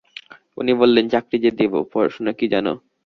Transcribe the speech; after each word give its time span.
উনি 0.57 0.71
বললেন, 0.73 1.05
চাকরি 1.09 1.37
যে 1.43 1.51
দিব, 1.59 1.73
পড়াশোনা 1.91 2.31
কী 2.39 2.45
জানো? 2.53 2.73